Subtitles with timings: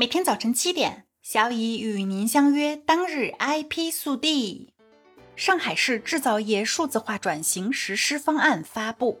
[0.00, 2.74] 每天早晨七点，小乙与您相约。
[2.74, 4.72] 当日 IP 速递：
[5.36, 9.20] 上海市制造业数字化转型实施方案发布。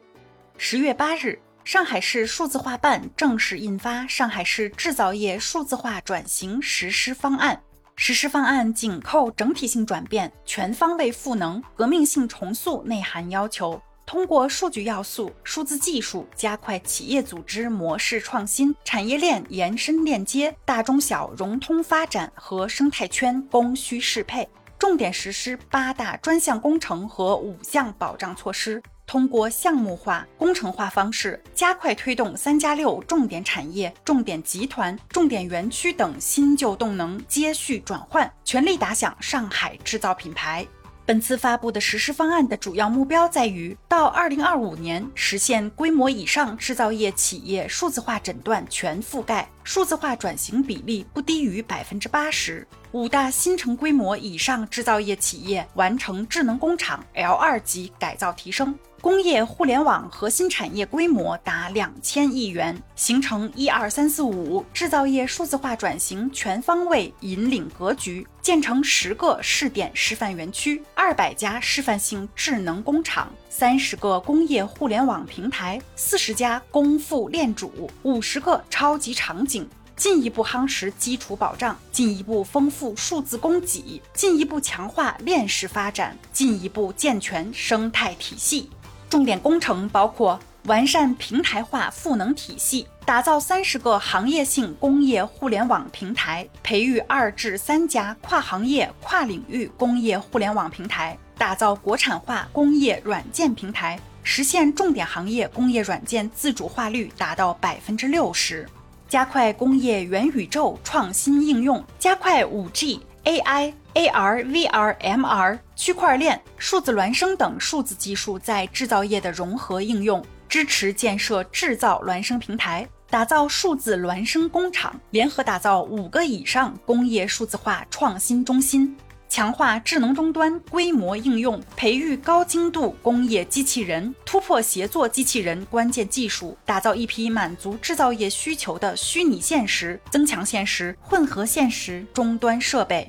[0.56, 7.54] 十月八日，上海市数字化办正式印发《上海市制造业数字化转型实施方案》。
[7.96, 13.78] 实施方案紧扣整体性转变、全方位赋能、革命性重塑内涵要求。
[14.10, 24.48] 通过数据要素、数字技术，加快企业组织模式创新、产业链延伸链接、大中小融通发展和生态圈供需适配。
[24.80, 28.82] 重点实施八大专项工程和五项保障措施。
[29.06, 40.66] 通过项目化、工程化方式，加快推动“三加六”重点产业、重点集团、重点园区等新旧动能接续转换，全力打响上海制造品牌。
[41.10, 52.64] 本次发布的实施方案的主要目标在于，到二零二五年实现规模以上制造业企业数字化诊断全覆盖，数字化转型比例不低于百分之八十。
[52.92, 58.76] 五大新城规模以上制造业企业完成智能工厂 L 二级改造提升。
[59.00, 79.66] 工业互联网核心产业规模达两千亿元，形成一二三四五制造业数字化转型全方位引领格局，建成十个试点示范园区、二百家示范性智能工厂、三十个工业互联网平台、四十家供付链主、五十个超级场景，
[80.00, 88.70] 进一步夯实基础保障，进一步丰富数字供给，进一步强化链式发展，进一步健全生态体系。
[89.10, 108.66] 重点工程包括完善平台化赋能体系，打造三十个行业性工业互联网平台，培育二至三家跨行业、跨领域工业互联网平台，打造国产化工业软件平台，实现重点行业工业软件自主化率达到百分之六十，
[109.10, 113.00] 加快工业元宇宙创新应用，加快五 G。
[113.24, 128.96] AI、AR、VR、MR、区块链、数字孪生等数字技术在制造业的融合应用，支持建设制造孪生平台，打造数字孪生工厂，联合打造五个以上工业数字化创新中心。
[129.30, 143.08] 强化智能终端规模应用，培育高精度工业机器人，突破协作机器人关键技术，打造一批满足制造业需求的虚拟现实、增强现实、混合现实终端设备。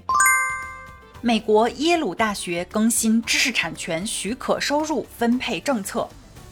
[1.21, 6.07] 美国耶鲁大学更新知识产权许可收入分配政策。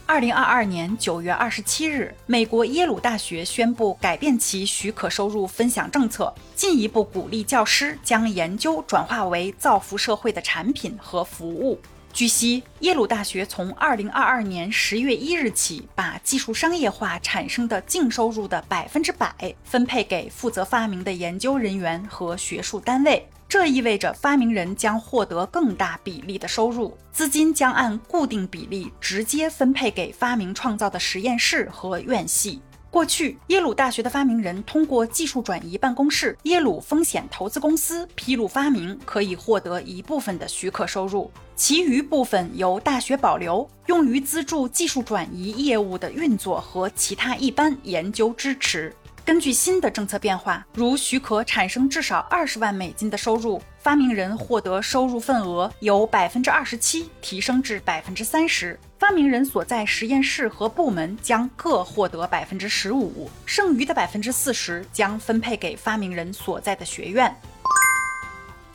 [0.10, 11.80] 二零二二年九月二十七日，美国耶鲁大学宣布改变其许可收入分享政策，进一步鼓励教师将研究转化为造福社会的产品和服务。
[12.12, 19.32] 据悉，耶鲁大学从二零二二年十月一日起，把技术商业化产生的净收入的百分之百
[19.64, 23.30] 分配给负责发明的研究人员和学术单位。
[23.50, 32.62] 这意味着发明人将获得更大比例的收入，资金将按固定比例直接分配给发明创造的实验室和院系。
[32.92, 48.96] 过去，耶鲁大学的发明人通过技术转移办公室耶鲁风险投资公司披露发明，可以获得一部分的许可收入，其余部分由大学保留，用于资助技术转移业务的运作和其他一般研究支持。
[49.30, 67.32] 根据新的政策变化，如许可产生至少二十万美金的收入，发明人获得收入份额由百分之二十七提升至百分之三十，发明人所在实验室和部门将各获得百分之十五，剩余的百分之四十将分配给发明人所在的学院。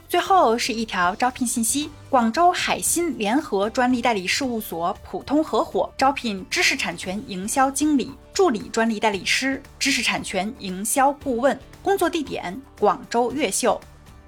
[0.09, 11.59] 最后是一条招聘信息：广州海鑫联合专利代理事务所普通合伙招聘知识产权营销经理、助理专利代理师、知识产权营销顾问。
[11.83, 13.81] 工作地点：广州越秀。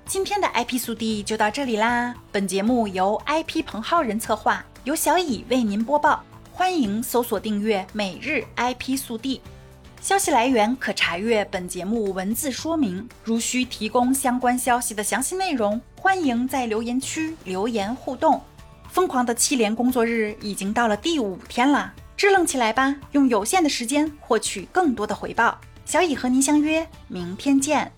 [0.04, 2.12] 今天的 IP 速递就到这里啦。
[2.32, 6.24] 本节目由 IP 彭浩人策划，由小乙为您播报。
[6.50, 9.40] 欢迎搜索订阅每日 IP 速递。
[10.00, 13.08] 消息来源可查阅本节目文字说明。
[13.24, 18.40] 如需提供相关消息的详细内容，欢迎在留言区留言互动。
[18.88, 22.94] 疯狂的七连工作日已经到了第五天了，支棱起来吧！
[23.10, 25.60] 用有限的时间获取更多的回报。
[25.84, 27.90] 小乙和您相约明天见。